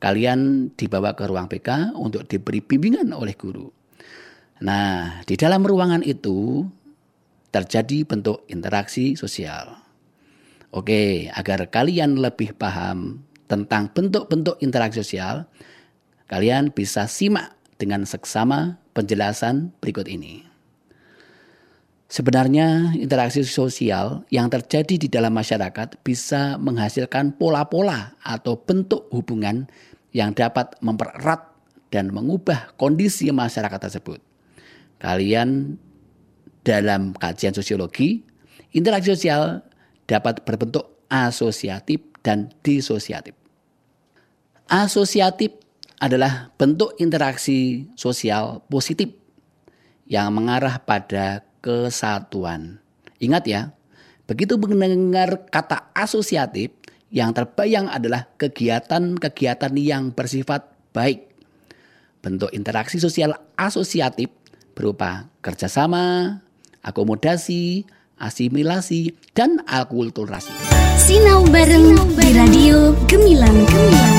kalian 0.02 0.74
dibawa 0.74 1.14
ke 1.14 1.30
ruang 1.30 1.46
PK 1.46 1.94
untuk 1.94 2.26
diberi 2.26 2.58
bimbingan 2.58 3.14
oleh 3.14 3.38
guru. 3.38 3.70
Nah, 4.66 5.22
di 5.22 5.38
dalam 5.38 5.62
ruangan 5.62 6.02
itu 6.02 6.66
terjadi 7.54 8.02
bentuk 8.02 8.42
interaksi 8.50 9.14
sosial. 9.14 9.79
Oke, 10.70 11.26
agar 11.34 11.66
kalian 11.66 12.22
lebih 12.22 12.54
paham 12.54 13.26
tentang 13.50 13.90
bentuk-bentuk 13.90 14.62
interaksi 14.62 15.02
sosial, 15.02 15.50
kalian 16.30 16.70
bisa 16.70 17.10
simak 17.10 17.58
dengan 17.74 18.06
seksama 18.06 18.78
penjelasan 18.94 19.74
berikut 19.82 20.06
ini. 20.06 20.46
Sebenarnya 22.10 22.94
interaksi 22.94 23.42
sosial 23.46 24.26
yang 24.34 24.50
terjadi 24.50 24.98
di 24.98 25.06
dalam 25.10 25.34
masyarakat 25.34 26.02
bisa 26.06 26.58
menghasilkan 26.58 27.34
pola-pola 27.38 28.18
atau 28.22 28.58
bentuk 28.58 29.06
hubungan 29.10 29.70
yang 30.14 30.34
dapat 30.34 30.74
mempererat 30.82 31.50
dan 31.90 32.14
mengubah 32.14 32.74
kondisi 32.78 33.30
masyarakat 33.30 33.90
tersebut. 33.90 34.22
Kalian 35.02 35.78
dalam 36.66 37.14
kajian 37.14 37.54
sosiologi, 37.54 38.26
interaksi 38.74 39.14
sosial 39.14 39.69
dapat 40.10 40.42
berbentuk 40.42 41.06
asosiatif 41.06 42.02
dan 42.26 42.50
disosiatif. 42.66 43.38
Asosiatif 44.66 45.54
adalah 46.02 46.50
bentuk 46.58 46.98
interaksi 46.98 47.86
sosial 47.94 48.66
positif 48.66 49.14
yang 50.10 50.34
mengarah 50.34 50.82
pada 50.82 51.46
kesatuan. 51.62 52.82
Ingat 53.22 53.44
ya, 53.46 53.70
begitu 54.26 54.58
mendengar 54.58 55.46
kata 55.46 55.94
asosiatif, 55.94 56.74
yang 57.10 57.34
terbayang 57.34 57.90
adalah 57.90 58.26
kegiatan-kegiatan 58.38 59.74
yang 59.78 60.14
bersifat 60.14 60.66
baik. 60.94 61.30
Bentuk 62.22 62.50
interaksi 62.54 63.02
sosial 63.02 63.34
asosiatif 63.58 64.30
berupa 64.78 65.26
kerjasama, 65.42 66.38
akomodasi, 66.80 67.84
asimilasi, 68.20 69.16
dan 69.32 69.64
akulturasi. 69.64 70.52
Sinau 71.00 71.48
bareng 71.48 71.96
di 72.14 72.28
radio 72.36 72.92
Gemilang 73.08 73.64
Gemilang. 73.64 74.16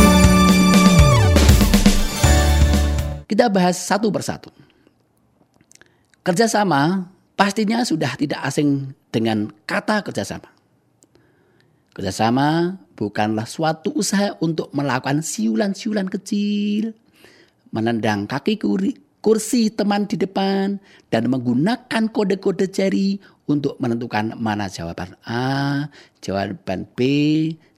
Kita 3.29 3.47
bahas 3.47 3.79
satu 3.79 4.11
persatu. 4.11 4.51
Kerjasama 6.19 7.07
pastinya 7.39 7.85
sudah 7.87 8.19
tidak 8.19 8.43
asing 8.43 8.91
dengan 9.07 9.47
kata 9.63 10.03
kerjasama. 10.03 10.51
Kerjasama 11.95 12.75
bukanlah 12.99 13.47
suatu 13.47 13.95
usaha 13.95 14.35
untuk 14.43 14.69
melakukan 14.75 15.23
siulan-siulan 15.23 16.11
kecil, 16.11 16.91
menendang 17.71 18.27
kaki 18.27 18.59
kursi 19.21 19.69
teman 19.69 20.09
di 20.09 20.17
depan, 20.17 20.81
dan 21.13 21.29
menggunakan 21.29 22.09
kode-kode 22.09 22.67
jari 22.73 23.21
untuk 23.45 23.77
menentukan 23.77 24.33
mana 24.35 24.67
jawaban 24.67 25.13
A, 25.23 25.87
jawaban 26.19 26.89
B, 26.97 26.99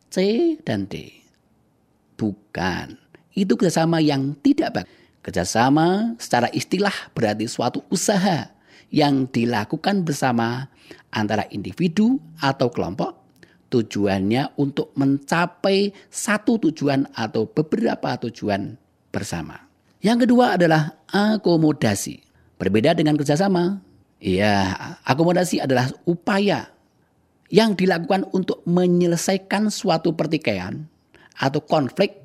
C, 0.07 0.17
dan 0.63 0.87
D. 0.87 1.11
Bukan. 2.15 2.97
Itu 3.35 3.59
kerjasama 3.59 3.99
yang 3.99 4.39
tidak 4.39 4.81
baik. 4.81 4.89
Kerjasama 5.23 6.19
secara 6.19 6.51
istilah 6.51 6.93
berarti 7.15 7.47
suatu 7.47 7.83
usaha 7.87 8.51
yang 8.91 9.25
dilakukan 9.31 10.03
bersama 10.03 10.67
antara 11.15 11.47
individu 11.49 12.19
atau 12.43 12.67
kelompok 12.69 13.23
tujuannya 13.71 14.53
untuk 14.61 14.93
mencapai 14.93 15.95
satu 16.11 16.61
tujuan 16.69 17.09
atau 17.17 17.49
beberapa 17.49 18.13
tujuan 18.21 18.77
bersama. 19.09 19.62
Yang 20.03 20.27
kedua 20.27 20.59
adalah 20.59 20.99
akomodasi. 21.07 22.19
Berbeda 22.59 22.91
dengan 22.91 23.15
kerjasama, 23.15 23.79
ya 24.19 24.75
akomodasi 25.07 25.63
adalah 25.63 25.87
upaya 26.03 26.67
yang 27.47 27.71
dilakukan 27.71 28.27
untuk 28.35 28.59
menyelesaikan 28.67 29.71
suatu 29.71 30.11
pertikaian 30.11 30.91
atau 31.39 31.63
konflik 31.63 32.19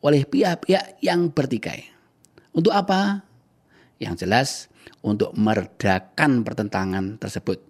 oleh 0.00 0.24
pihak-pihak 0.24 1.04
yang 1.04 1.28
bertikai. 1.28 1.92
Untuk 2.56 2.72
apa? 2.72 3.20
Yang 4.00 4.14
jelas 4.24 4.48
untuk 5.04 5.36
meredakan 5.36 6.40
pertentangan 6.40 7.20
tersebut. 7.20 7.60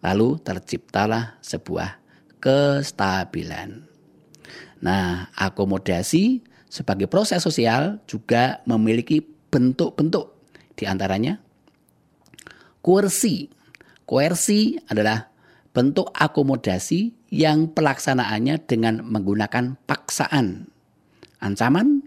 Lalu 0.00 0.40
terciptalah 0.40 1.36
sebuah 1.44 2.00
kestabilan. 2.40 3.84
Nah, 4.80 5.28
akomodasi 5.36 6.40
sebagai 6.70 7.10
proses 7.10 7.42
sosial 7.42 7.98
juga 8.06 8.62
memiliki 8.62 9.18
bentuk-bentuk 9.50 10.30
di 10.78 10.86
antaranya 10.86 11.42
koersi. 12.80 13.50
Koersi 14.06 14.74
adalah 14.90 15.30
bentuk 15.70 16.10
akomodasi 16.10 17.30
yang 17.30 17.70
pelaksanaannya 17.70 18.58
dengan 18.66 19.06
menggunakan 19.06 19.78
paksaan, 19.86 20.66
ancaman, 21.38 22.02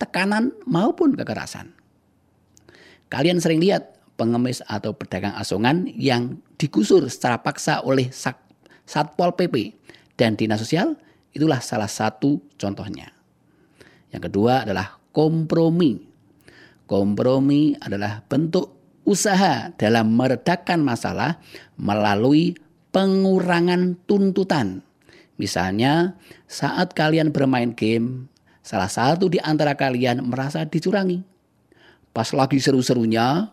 tekanan 0.00 0.56
maupun 0.64 1.12
kekerasan. 1.12 1.76
Kalian 3.12 3.36
sering 3.44 3.60
lihat 3.60 4.00
pengemis 4.16 4.64
atau 4.64 4.96
pedagang 4.96 5.36
asongan 5.36 5.92
yang 5.92 6.40
digusur 6.56 7.04
secara 7.12 7.44
paksa 7.44 7.84
oleh 7.84 8.08
Satpol 8.88 9.36
PP 9.36 9.76
dan 10.16 10.32
Dinas 10.32 10.64
Sosial 10.64 10.96
itulah 11.36 11.60
salah 11.60 11.92
satu 11.92 12.40
contohnya. 12.56 13.21
Yang 14.12 14.22
kedua 14.30 14.68
adalah 14.68 15.00
kompromi. 15.10 15.98
Kompromi 16.84 17.72
adalah 17.80 18.20
bentuk 18.28 19.00
usaha 19.08 19.72
dalam 19.74 20.14
meredakan 20.14 20.84
masalah 20.84 21.40
melalui 21.80 22.54
pengurangan 22.92 23.96
tuntutan. 24.04 24.84
Misalnya, 25.40 26.14
saat 26.46 26.92
kalian 26.92 27.32
bermain 27.32 27.72
game, 27.72 28.28
salah 28.60 28.86
satu 28.86 29.26
di 29.32 29.40
antara 29.40 29.74
kalian 29.74 30.22
merasa 30.22 30.62
dicurangi. 30.68 31.24
Pas 32.12 32.28
lagi 32.36 32.60
seru-serunya, 32.60 33.48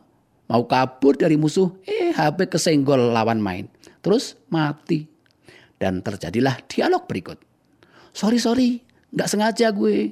mau 0.52 0.64
kabur 0.68 1.16
dari 1.16 1.40
musuh, 1.40 1.72
eh 1.88 2.12
HP 2.12 2.52
kesenggol 2.52 3.16
lawan 3.16 3.40
main. 3.40 3.72
Terus 4.04 4.36
mati. 4.52 5.08
Dan 5.80 6.04
terjadilah 6.04 6.60
dialog 6.68 7.08
berikut. 7.08 7.40
Sorry, 8.12 8.36
sorry, 8.36 8.84
nggak 9.16 9.32
sengaja 9.32 9.72
gue. 9.72 10.12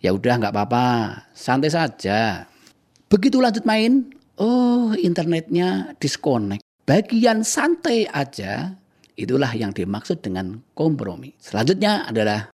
Ya 0.00 0.12
udah 0.12 0.38
nggak 0.38 0.54
apa-apa, 0.54 0.86
santai 1.32 1.72
saja. 1.72 2.44
Begitu 3.06 3.40
lanjut 3.40 3.64
main, 3.64 4.12
oh 4.36 4.92
internetnya 4.98 5.96
disconnect. 5.96 6.62
Bagian 6.86 7.42
santai 7.42 8.06
aja, 8.06 8.76
itulah 9.18 9.50
yang 9.56 9.74
dimaksud 9.74 10.22
dengan 10.22 10.62
kompromi. 10.76 11.34
Selanjutnya 11.40 12.06
adalah 12.06 12.52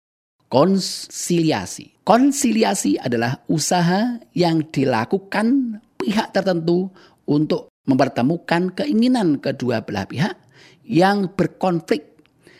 konsiliasi. 0.50 2.04
Konsiliasi 2.04 2.96
adalah 3.00 3.40
usaha 3.48 4.18
yang 4.32 4.64
dilakukan 4.68 5.78
pihak 6.00 6.32
tertentu 6.32 6.88
untuk 7.28 7.68
mempertemukan 7.88 8.72
keinginan 8.72 9.40
kedua 9.40 9.84
belah 9.84 10.08
pihak 10.08 10.36
yang 10.84 11.32
berkonflik 11.32 12.04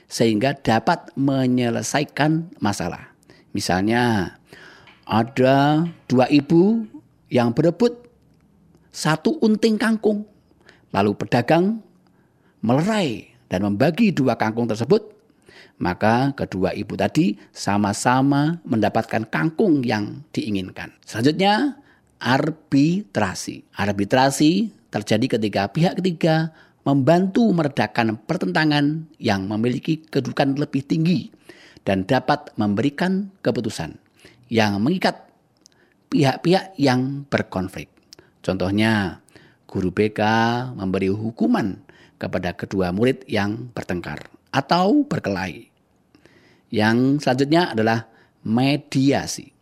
sehingga 0.09 0.57
dapat 0.57 1.12
menyelesaikan 1.17 2.57
masalah. 2.61 3.12
Misalnya 3.53 4.37
ada 5.09 5.88
dua 6.05 6.29
ibu 6.29 6.85
yang 7.33 7.57
berebut 7.57 7.97
satu 8.92 9.40
unting 9.40 9.81
kangkung. 9.81 10.29
Lalu 10.92 11.16
pedagang 11.16 11.81
melerai 12.61 13.33
dan 13.49 13.64
membagi 13.64 14.12
dua 14.12 14.37
kangkung 14.37 14.68
tersebut. 14.68 15.16
Maka 15.79 16.37
kedua 16.37 16.75
ibu 16.75 16.99
tadi 16.99 17.38
sama-sama 17.55 18.61
mendapatkan 18.66 19.25
kangkung 19.31 19.81
yang 19.81 20.27
diinginkan. 20.35 20.92
Selanjutnya 21.07 21.79
arbitrasi. 22.18 23.62
Arbitrasi 23.79 24.75
terjadi 24.90 25.38
ketika 25.38 25.71
pihak 25.71 26.03
ketiga 26.03 26.51
membantu 26.83 27.47
meredakan 27.55 28.18
pertentangan 28.27 29.07
yang 29.23 29.47
memiliki 29.47 30.03
kedudukan 30.03 30.59
lebih 30.59 30.83
tinggi 30.83 31.31
dan 31.87 32.03
dapat 32.09 32.51
memberikan 32.59 33.31
keputusan 33.44 34.08
yang 34.49 34.81
mengikat 34.81 35.29
pihak-pihak 36.09 36.77
yang 36.81 37.29
berkonflik. 37.29 37.93
Contohnya, 38.41 39.21
guru 39.69 39.93
BK 39.93 40.21
memberi 40.73 41.13
hukuman 41.13 41.85
kepada 42.17 42.57
kedua 42.57 42.91
murid 42.91 43.29
yang 43.29 43.69
bertengkar 43.77 44.25
atau 44.49 45.05
berkelahi. 45.05 45.69
Yang 46.73 47.25
selanjutnya 47.25 47.77
adalah 47.77 48.09
mediasi. 48.45 49.53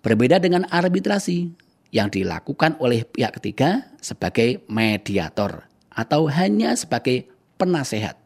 Berbeda 0.00 0.40
dengan 0.40 0.68
arbitrasi 0.68 1.52
yang 1.92 2.08
dilakukan 2.12 2.76
oleh 2.80 3.04
pihak 3.04 3.40
ketiga 3.40 3.88
sebagai 4.00 4.64
mediator 4.68 5.64
atau 5.90 6.28
hanya 6.28 6.76
sebagai 6.76 7.28
penasehat. 7.56 8.19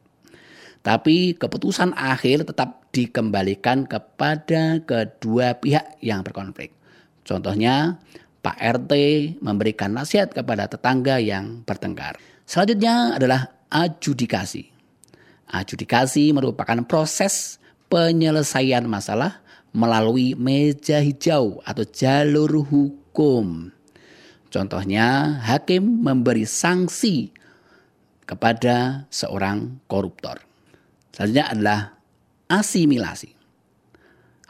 Tapi 0.84 1.32
keputusan 1.40 1.96
akhir 1.96 2.44
tetap 2.44 2.92
dikembalikan 2.92 3.88
kepada 3.88 4.84
kedua 4.84 5.56
pihak 5.56 5.96
yang 6.04 6.20
berkonflik. 6.20 6.76
Contohnya, 7.24 7.96
Pak 8.44 8.60
RT 8.60 8.92
memberikan 9.40 9.96
nasihat 9.96 10.28
kepada 10.28 10.68
tetangga 10.68 11.16
yang 11.16 11.64
bertengkar. 11.64 12.20
Selanjutnya 12.44 13.16
adalah 13.16 13.48
adjudikasi. 13.72 14.68
Adjudikasi 15.48 16.36
merupakan 16.36 16.76
proses 16.84 17.56
penyelesaian 17.88 18.84
masalah 18.84 19.40
melalui 19.72 20.36
meja 20.36 21.00
hijau 21.00 21.64
atau 21.64 21.84
jalur 21.88 22.60
hukum. 22.60 23.72
Contohnya, 24.52 25.40
hakim 25.48 26.04
memberi 26.04 26.44
sanksi 26.44 27.32
kepada 28.28 29.08
seorang 29.08 29.80
koruptor. 29.88 30.53
Selanjutnya 31.14 31.46
adalah 31.46 31.80
asimilasi. 32.50 33.30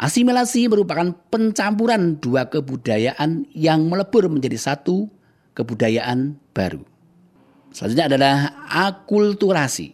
Asimilasi 0.00 0.66
merupakan 0.66 1.12
pencampuran 1.28 2.18
dua 2.18 2.48
kebudayaan 2.48 3.46
yang 3.52 3.86
melebur 3.86 4.26
menjadi 4.32 4.56
satu 4.56 5.06
kebudayaan 5.54 6.40
baru. 6.56 6.82
Selanjutnya 7.70 8.06
adalah 8.10 8.36
akulturasi. 8.66 9.92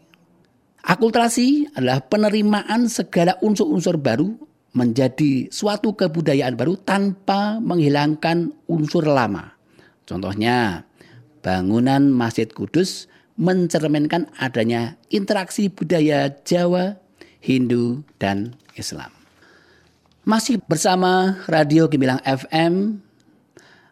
Akulturasi 0.80 1.76
adalah 1.76 2.00
penerimaan 2.06 2.88
segala 2.88 3.36
unsur-unsur 3.44 4.00
baru 4.00 4.32
menjadi 4.72 5.50
suatu 5.52 5.92
kebudayaan 5.92 6.56
baru 6.56 6.78
tanpa 6.80 7.60
menghilangkan 7.60 8.54
unsur 8.70 9.04
lama. 9.04 9.52
Contohnya, 10.08 10.88
bangunan 11.44 12.08
Masjid 12.08 12.48
Kudus 12.48 13.10
mencerminkan 13.40 14.28
adanya 14.36 15.00
interaksi 15.08 15.72
budaya 15.72 16.28
Jawa, 16.44 17.00
Hindu, 17.40 18.04
dan 18.20 18.52
Islam. 18.76 19.08
Masih 20.28 20.60
bersama 20.68 21.40
Radio 21.48 21.88
Gemilang 21.88 22.20
FM, 22.20 23.00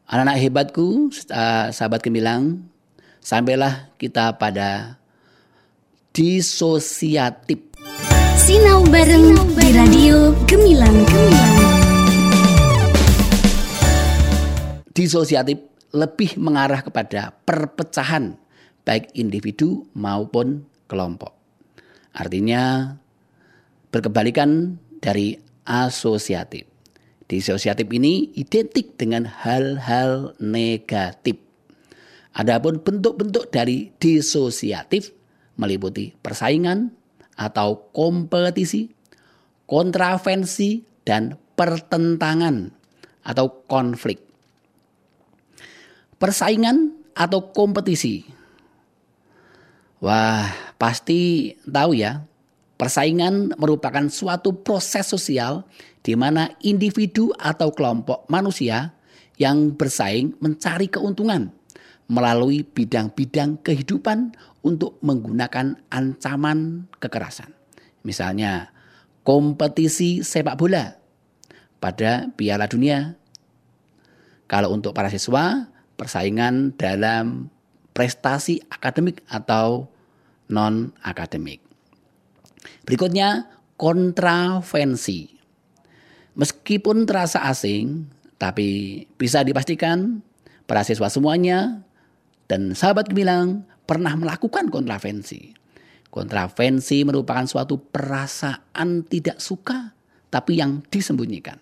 anak-anak 0.05 0.37
hebatku, 0.37 1.09
sahabat 1.73 2.05
Gemilang, 2.05 2.69
sampailah 3.25 3.89
kita 3.97 4.37
pada 4.37 5.01
disosiatif. 6.13 7.73
Sinau 8.37 8.85
bareng 8.93 9.33
di 9.57 9.69
Radio 9.73 10.37
Gemilang 10.45 11.09
Gemilang. 11.09 11.57
Disosiatif 14.93 15.57
lebih 15.97 16.37
mengarah 16.37 16.85
kepada 16.85 17.33
perpecahan 17.49 18.37
baik 18.89 19.13
individu 19.21 19.85
maupun 19.93 20.65
kelompok. 20.89 21.37
Artinya 22.17 22.97
berkebalikan 23.93 24.81
dari 25.05 25.37
asosiatif. 25.69 26.65
Disosiatif 27.29 27.85
ini 27.93 28.33
identik 28.41 28.97
dengan 28.97 29.29
hal-hal 29.29 30.33
negatif. 30.41 31.37
Adapun 32.33 32.81
bentuk-bentuk 32.81 33.53
dari 33.53 33.93
disosiatif 34.01 35.13
meliputi 35.61 36.17
persaingan 36.17 36.89
atau 37.37 37.93
kompetisi, 37.93 38.89
kontravensi, 39.69 40.81
dan 41.05 41.37
pertentangan 41.53 42.73
atau 43.29 43.69
konflik. 43.69 44.25
Persaingan 46.17 46.97
atau 47.13 47.53
kompetisi. 47.53 48.38
Wah, 49.99 50.47
pasti 50.79 51.53
tahu 51.67 51.99
ya, 51.99 52.23
persaingan 52.79 53.59
merupakan 53.59 54.07
suatu 54.07 54.55
proses 54.63 55.11
sosial 55.11 55.67
di 56.07 56.15
mana 56.15 56.55
individu 56.63 57.35
atau 57.35 57.75
kelompok 57.75 58.31
manusia 58.31 58.95
yang 59.43 59.75
bersaing 59.75 60.39
mencari 60.39 60.87
keuntungan 60.87 61.51
melalui 62.07 62.63
bidang-bidang 62.63 63.59
kehidupan 63.61 64.39
untuk 64.63 65.03
menggunakan 65.03 65.77
ancaman 65.91 66.87
kekerasan. 67.03 67.51
Misalnya, 68.07 68.71
kompetisi 69.27 70.23
sepak 70.23 70.57
bola 70.57 70.95
pada 71.83 72.31
Piala 72.39 72.71
Dunia. 72.71 73.19
Kalau 74.49 74.73
untuk 74.73 74.95
para 74.97 75.13
siswa, 75.13 75.69
persaingan 75.99 76.73
dalam 76.79 77.53
prestasi 77.99 78.63
akademik 78.71 79.27
atau 79.27 79.91
non-akademik. 80.47 81.59
Berikutnya, 82.87 83.51
kontravensi. 83.75 85.35
Meskipun 86.39 87.11
terasa 87.11 87.43
asing, 87.51 88.07
tapi 88.39 89.03
bisa 89.19 89.43
dipastikan 89.43 90.23
para 90.71 90.87
siswa 90.87 91.11
semuanya 91.11 91.83
dan 92.47 92.79
sahabat 92.79 93.11
gemilang 93.11 93.67
pernah 93.83 94.15
melakukan 94.15 94.71
kontravensi. 94.71 95.59
Kontravensi 96.09 97.03
merupakan 97.03 97.45
suatu 97.51 97.83
perasaan 97.83 99.03
tidak 99.11 99.43
suka 99.43 99.91
tapi 100.31 100.63
yang 100.63 100.87
disembunyikan. 100.87 101.59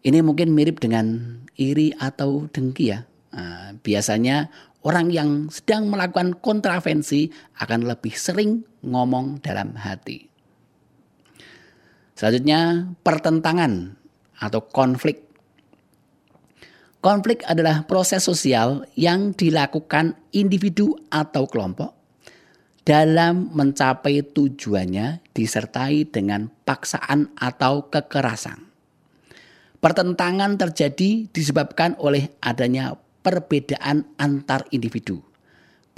Ini 0.00 0.24
mungkin 0.24 0.56
mirip 0.56 0.80
dengan 0.80 1.36
iri 1.58 1.92
atau 1.98 2.48
dengki 2.48 2.94
ya. 2.94 3.04
Nah, 3.36 3.76
biasanya 3.84 4.48
orang 4.86 5.10
yang 5.10 5.30
sedang 5.50 5.90
melakukan 5.90 6.38
kontravensi 6.38 7.26
akan 7.58 7.90
lebih 7.90 8.14
sering 8.14 8.62
ngomong 8.86 9.42
dalam 9.42 9.74
hati. 9.74 10.30
Selanjutnya 12.14 12.94
pertentangan 13.02 13.98
atau 14.38 14.62
konflik 14.70 15.26
Konflik 17.06 17.46
adalah 17.46 17.86
proses 17.86 18.26
sosial 18.26 18.82
yang 18.98 19.30
dilakukan 19.30 20.18
individu 20.34 20.90
atau 21.06 21.46
kelompok 21.46 21.94
dalam 22.82 23.46
mencapai 23.54 24.26
tujuannya 24.26 25.22
disertai 25.30 26.10
dengan 26.10 26.50
paksaan 26.66 27.30
atau 27.38 27.86
kekerasan. 27.94 28.58
Pertentangan 29.78 30.58
terjadi 30.58 31.30
disebabkan 31.30 31.94
oleh 32.02 32.26
adanya 32.42 32.98
perbedaan 33.26 34.06
antar 34.22 34.70
individu, 34.70 35.18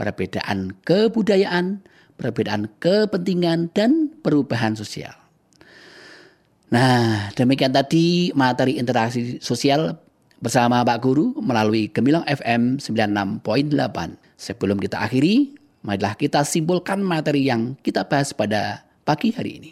perbedaan 0.01 0.73
kebudayaan, 0.81 1.85
perbedaan 2.17 2.73
kepentingan, 2.81 3.69
dan 3.77 4.17
perubahan 4.25 4.73
sosial. 4.73 5.13
Nah, 6.73 7.29
demikian 7.37 7.77
tadi 7.77 8.33
materi 8.33 8.81
interaksi 8.81 9.37
sosial 9.45 10.01
bersama 10.41 10.81
Pak 10.81 11.05
Guru 11.05 11.37
melalui 11.45 11.93
Gemilang 11.93 12.25
FM 12.25 12.81
96.8. 12.81 13.45
Sebelum 14.41 14.81
kita 14.81 15.05
akhiri, 15.05 15.53
marilah 15.85 16.17
kita 16.17 16.49
simpulkan 16.49 17.05
materi 17.05 17.45
yang 17.45 17.77
kita 17.85 18.09
bahas 18.09 18.33
pada 18.33 18.89
pagi 19.05 19.37
hari 19.37 19.61
ini. 19.61 19.71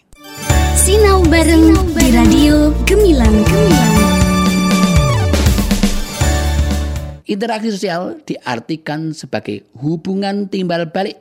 Sinau 0.76 1.24
bareng 1.24 1.72
di 1.96 2.06
radio 2.12 2.72
Gemilang 2.84 3.44
Gemilang. 3.48 4.15
Interaksi 7.26 7.74
sosial 7.74 8.22
diartikan 8.22 9.10
sebagai 9.10 9.66
hubungan 9.74 10.46
timbal 10.46 10.86
balik 10.94 11.18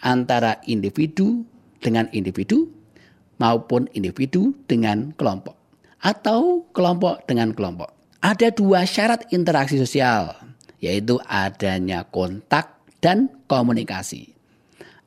antara 0.00 0.64
individu 0.64 1.44
dengan 1.76 2.08
individu 2.16 2.72
maupun 3.36 3.84
individu 3.92 4.56
dengan 4.64 5.12
kelompok 5.12 5.52
atau 6.02 6.66
kelompok 6.74 7.28
dengan 7.28 7.54
kelompok. 7.54 7.92
Ada 8.24 8.54
dua 8.54 8.88
syarat 8.88 9.28
interaksi 9.34 9.78
sosial, 9.78 10.34
yaitu 10.82 11.18
adanya 11.28 12.08
kontak 12.08 12.82
dan 13.04 13.30
komunikasi. 13.44 14.34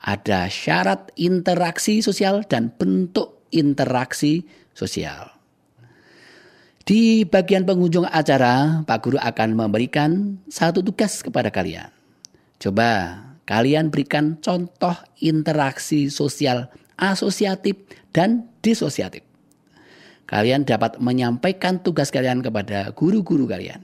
Ada 0.05 0.47
syarat 0.51 1.09
interaksi 1.17 2.05
sosial 2.05 2.43
dan 2.45 2.69
bentuk 2.75 3.49
interaksi 3.49 4.45
sosial. 4.75 5.34
Di 6.85 7.25
bagian 7.25 7.65
pengunjung 7.65 8.05
acara, 8.05 8.85
Pak 8.85 8.99
Guru 9.01 9.17
akan 9.17 9.57
memberikan 9.57 10.37
satu 10.45 10.85
tugas 10.85 11.25
kepada 11.25 11.49
kalian. 11.49 11.89
Coba 12.61 13.19
kalian 13.49 13.89
berikan 13.89 14.37
contoh 14.37 14.93
interaksi 15.17 16.13
sosial 16.13 16.69
asosiatif 16.95 17.75
dan 18.13 18.47
disosiatif 18.61 19.25
kalian 20.25 20.65
dapat 20.65 20.97
menyampaikan 20.97 21.77
tugas 21.81 22.09
kalian 22.09 22.41
kepada 22.41 22.89
guru-guru 22.93 23.45
kalian. 23.45 23.81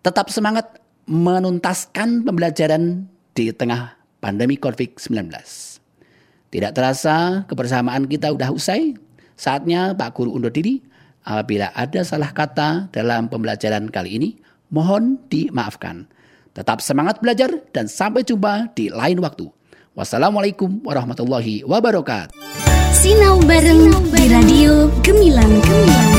Tetap 0.00 0.32
semangat 0.32 0.80
menuntaskan 1.06 2.24
pembelajaran 2.24 3.06
di 3.36 3.52
tengah 3.52 3.94
pandemi 4.18 4.56
COVID-19. 4.56 5.30
Tidak 6.50 6.72
terasa 6.72 7.44
kebersamaan 7.46 8.08
kita 8.08 8.32
sudah 8.32 8.50
usai. 8.50 8.96
Saatnya 9.36 9.92
Pak 9.92 10.16
Guru 10.16 10.32
undur 10.32 10.48
diri. 10.48 10.80
Apabila 11.26 11.74
ada 11.74 12.06
salah 12.06 12.30
kata 12.30 12.86
dalam 12.94 13.26
pembelajaran 13.26 13.90
kali 13.90 14.10
ini, 14.14 14.30
mohon 14.70 15.18
dimaafkan. 15.26 16.06
Tetap 16.54 16.78
semangat 16.78 17.18
belajar 17.18 17.50
dan 17.74 17.90
sampai 17.90 18.22
jumpa 18.22 18.70
di 18.78 18.94
lain 18.94 19.18
waktu. 19.18 19.50
Wassalamualaikum 19.98 20.86
warahmatullahi 20.86 21.66
wabarakatuh. 21.66 22.30
Sinau 22.94 23.42
bareng 23.42 23.90
di 24.14 24.24
Radio 24.30 24.86
Gemilang 25.02 25.50
Gemilang. 25.66 26.14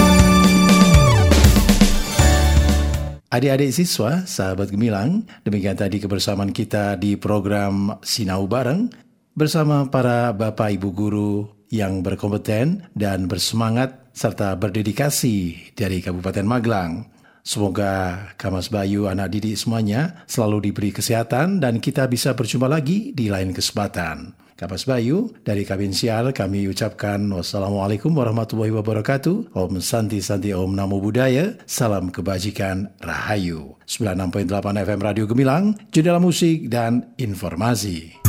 Adik-adik 3.31 3.71
siswa, 3.71 4.27
sahabat 4.27 4.75
Gemilang, 4.75 5.23
demikian 5.47 5.79
tadi 5.79 6.03
kebersamaan 6.03 6.51
kita 6.51 6.99
di 6.99 7.15
program 7.15 7.95
Sinau 8.03 8.43
Bareng 8.43 8.91
bersama 9.39 9.87
para 9.87 10.35
Bapak 10.35 10.75
Ibu 10.75 10.89
Guru 10.91 11.31
yang 11.71 12.03
berkompeten 12.03 12.87
dan 12.95 13.27
bersemangat 13.27 14.06
serta 14.17 14.57
berdedikasi 14.57 15.69
dari 15.77 16.01
Kabupaten 16.01 16.41
Magelang. 16.49 17.05
Semoga 17.45 18.27
Kamas 18.35 18.73
Bayu 18.73 19.05
anak 19.07 19.37
didik 19.37 19.55
semuanya 19.55 20.25
selalu 20.27 20.67
diberi 20.67 20.89
kesehatan 20.91 21.61
dan 21.61 21.79
kita 21.79 22.09
bisa 22.09 22.33
berjumpa 22.33 22.67
lagi 22.67 23.13
di 23.13 23.29
lain 23.29 23.53
kesempatan. 23.53 24.35
Kapas 24.57 24.89
Bayu, 24.89 25.37
dari 25.45 25.69
Kabin 25.69 25.93
Sial 25.93 26.33
kami 26.33 26.65
ucapkan 26.65 27.21
wassalamualaikum 27.29 28.09
warahmatullahi 28.09 28.73
wabarakatuh. 28.73 29.53
Om 29.53 29.77
Santi 29.85 30.17
Santi 30.17 30.49
Om 30.49 30.73
Namo 30.73 30.97
Buddhaya. 30.97 31.53
Salam 31.69 32.09
kebajikan 32.09 32.89
Rahayu. 32.97 33.77
96.8 33.85 34.49
FM 34.81 34.99
Radio 35.05 35.29
Gemilang, 35.29 35.77
jendela 35.93 36.17
musik 36.17 36.73
dan 36.73 37.13
informasi. 37.21 38.26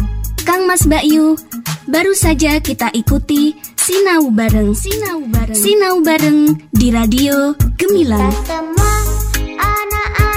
Kang 0.48 0.64
Mas 0.64 0.88
Bayu. 0.88 1.37
Baru 1.84 2.16
saja 2.16 2.56
kita 2.56 2.88
ikuti 2.96 3.52
Sinau 3.76 4.32
Bareng. 4.32 4.72
Sinau 4.72 5.20
Bareng. 5.28 5.52
Sinau 5.52 6.00
Bareng 6.00 6.56
di 6.72 6.88
Radio 6.88 7.52
Gemilang. 7.76 8.32
Kita 8.32 8.56
semua 8.56 8.92
anak-anak 9.61 10.27